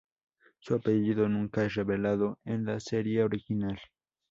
[0.57, 3.77] Su apellido nunca es revelado en la serie original.